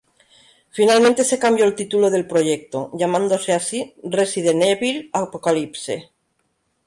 [0.71, 6.09] Finalmente se cambió el título del proyecto, llamándose así "Resident Evil: Apocalypse".